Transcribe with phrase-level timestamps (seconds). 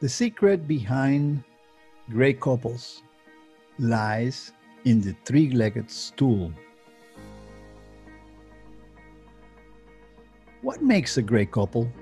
[0.00, 1.44] The secret behind
[2.08, 3.02] great couples
[3.78, 4.50] lies
[4.86, 6.54] in the three legged stool.
[10.62, 11.92] What makes a great couple?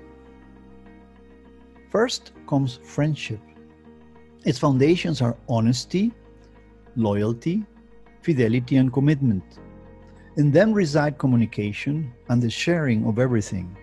[1.89, 3.41] First comes friendship.
[4.45, 6.13] Its foundations are honesty,
[6.95, 7.65] loyalty,
[8.21, 9.43] fidelity, and commitment.
[10.37, 13.75] In them reside communication and the sharing of everything.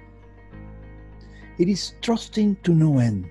[1.59, 3.29] It is trusting to no end.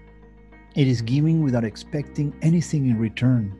[0.75, 3.57] It is giving without expecting anything in return.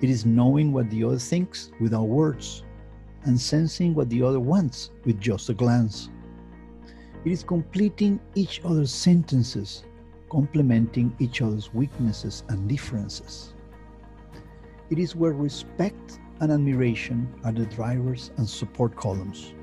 [0.00, 2.64] It is knowing what the other thinks without words
[3.22, 6.10] and sensing what the other wants with just a glance.
[7.24, 9.84] It is completing each other's sentences,
[10.28, 13.54] complementing each other's weaknesses and differences.
[14.90, 19.54] It is where respect and admiration are the drivers and support columns.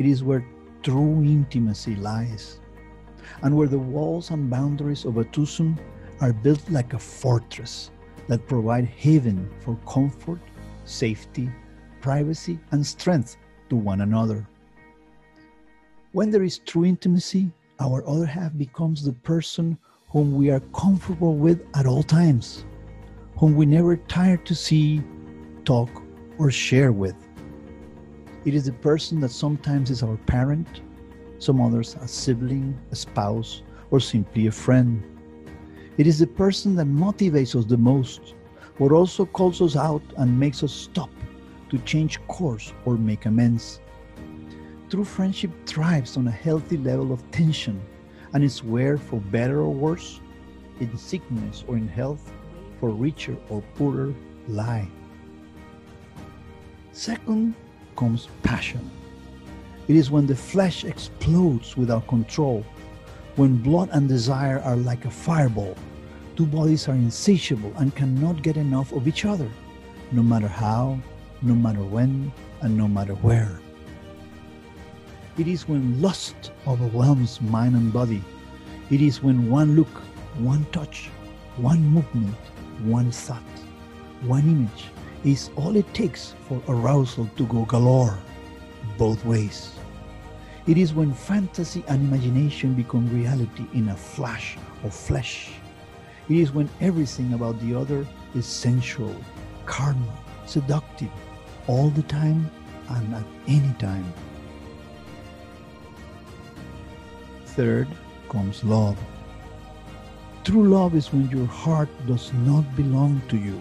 [0.00, 0.44] It is where
[0.82, 2.58] true intimacy lies,
[3.42, 5.78] and where the walls and boundaries of a twosome
[6.20, 7.90] are built like a fortress
[8.28, 10.40] that provide haven for comfort,
[10.84, 11.50] safety,
[12.00, 13.36] privacy, and strength
[13.68, 14.46] to one another.
[16.12, 21.36] When there is true intimacy, our other half becomes the person whom we are comfortable
[21.36, 22.64] with at all times,
[23.38, 25.02] whom we never tire to see,
[25.64, 25.90] talk,
[26.38, 27.14] or share with.
[28.44, 30.80] It is the person that sometimes is our parent,
[31.40, 35.02] some others a sibling, a spouse, or simply a friend.
[35.98, 38.34] It is the person that motivates us the most,
[38.78, 41.10] but also calls us out and makes us stop
[41.70, 43.80] to change course or make amends.
[44.88, 47.80] True friendship thrives on a healthy level of tension
[48.32, 50.20] and is where, for better or worse,
[50.78, 52.32] in sickness or in health,
[52.78, 54.14] for richer or poorer,
[54.48, 54.88] lie.
[56.92, 57.54] Second
[57.96, 58.90] comes passion.
[59.90, 62.64] It is when the flesh explodes without control,
[63.34, 65.76] when blood and desire are like a fireball.
[66.36, 69.50] Two bodies are insatiable and cannot get enough of each other,
[70.12, 70.96] no matter how,
[71.42, 72.30] no matter when,
[72.60, 73.58] and no matter where.
[75.36, 78.22] It is when lust overwhelms mind and body.
[78.92, 79.94] It is when one look,
[80.38, 81.10] one touch,
[81.56, 82.36] one movement,
[82.84, 83.42] one thought,
[84.22, 84.84] one image
[85.24, 88.16] is all it takes for arousal to go galore,
[88.96, 89.79] both ways.
[90.70, 95.50] It is when fantasy and imagination become reality in a flash of flesh.
[96.28, 99.16] It is when everything about the other is sensual,
[99.66, 100.14] carnal,
[100.46, 101.10] seductive,
[101.66, 102.48] all the time
[102.88, 104.14] and at any time.
[107.46, 107.88] Third
[108.28, 108.96] comes love.
[110.44, 113.60] True love is when your heart does not belong to you.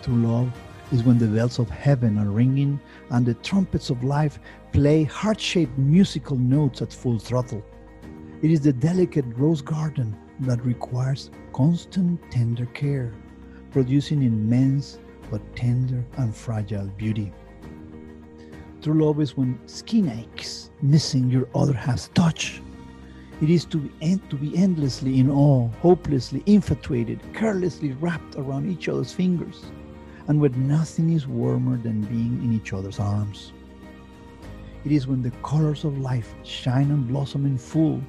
[0.00, 0.50] True love
[0.90, 4.38] is when the bells of heaven are ringing and the trumpets of life
[4.72, 7.62] play heart shaped musical notes at full throttle.
[8.40, 13.12] It is the delicate rose garden that requires constant tender care,
[13.70, 14.98] producing immense
[15.30, 17.32] but tender and fragile beauty.
[18.80, 22.62] True love is when skin aches, missing your other half's touch.
[23.42, 28.88] It is to be, to be endlessly in awe, hopelessly infatuated, carelessly wrapped around each
[28.88, 29.64] other's fingers,
[30.28, 33.52] and where nothing is warmer than being in each other's arms.
[34.84, 38.00] It is when the colors of life shine and blossom in full,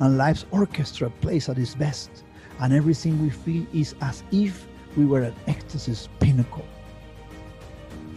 [0.00, 2.24] and life's orchestra plays at its best,
[2.60, 4.66] and everything we feel is as if
[4.96, 6.64] we were at ecstasy's pinnacle.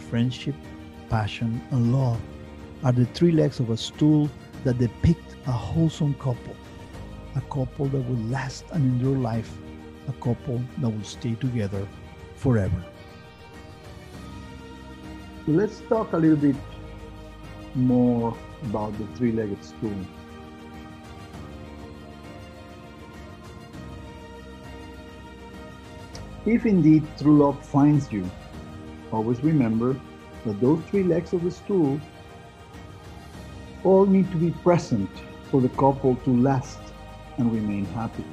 [0.09, 0.56] Friendship,
[1.09, 2.20] passion, and love
[2.84, 4.30] are the three legs of a stool
[4.64, 6.56] that depict a wholesome couple,
[7.36, 9.52] a couple that will last and endure life,
[10.08, 11.86] a couple that will stay together
[12.36, 12.84] forever.
[15.50, 16.56] Let's talk a little bit
[17.74, 19.96] more about the three legged stool.
[26.46, 28.30] If indeed true love finds you,
[29.12, 30.00] always remember
[30.46, 32.00] that those three legs of the stool
[33.84, 35.09] all need to be present
[35.50, 36.78] for the couple to last
[37.40, 38.26] and remain happy.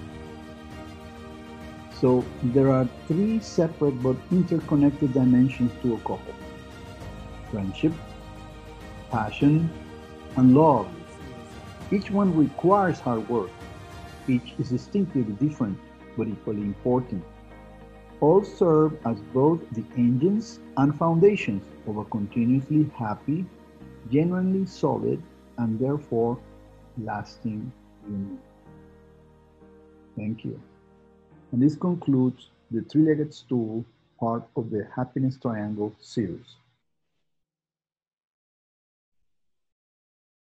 [1.99, 6.35] So there are three separate but interconnected dimensions to a couple
[7.57, 7.93] friendship,
[9.11, 9.71] passion,
[10.37, 10.87] and love.
[11.91, 13.49] Each one requires hard work.
[14.29, 15.79] Each is distinctly different
[16.19, 17.25] but equally important.
[18.21, 23.47] All serve as both the engines and foundations of a continuously happy,
[24.11, 25.23] genuinely solid,
[25.57, 26.39] and therefore
[26.99, 27.73] lasting
[28.07, 28.39] union.
[30.15, 30.61] Thank you.
[31.53, 33.83] And this concludes the three legged stool
[34.21, 36.57] part of the Happiness Triangle series.